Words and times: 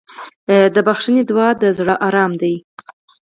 د 0.73 0.77
بښنې 0.87 1.21
دعا 1.29 1.49
د 1.61 1.63
زړه 1.77 1.95
ارام 2.07 2.31
دی. 2.41 2.55